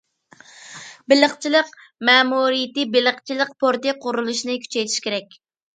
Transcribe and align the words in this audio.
بېلىقچىلىق 1.13 1.69
مەمۇرىيىتى، 2.11 2.89
بېلىقچىلىق 2.97 3.55
پورتى 3.61 3.97
قۇرۇلۇشىنى 4.07 4.63
كۈچەيتىش 4.67 5.03
كېرەك. 5.09 5.43